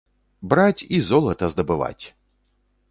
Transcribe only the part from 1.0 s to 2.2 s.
золата здабываць!